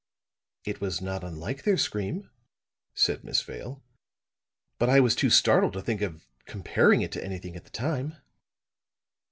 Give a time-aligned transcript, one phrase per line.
[0.65, 2.31] "It was not unlike their scream,"
[2.95, 3.83] said Miss Vale.
[4.79, 7.69] "But I was too much startled to think of comparing it to anything at the
[7.69, 8.15] time!"